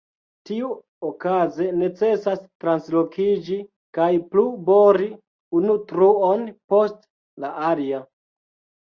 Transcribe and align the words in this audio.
Tiuokaze 0.49 1.65
necesas 1.81 2.39
translokiĝi 2.63 3.57
kaj 3.97 4.07
plu 4.31 4.45
bori 4.71 5.11
unu 5.61 5.77
truon 5.93 6.47
post 6.75 7.05
la 7.45 7.53
alia. 7.69 8.01